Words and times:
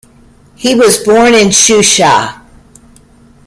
He 0.55 0.73
was 0.73 0.97
born 0.97 1.35
in 1.35 1.49
Shusha. 1.49 2.41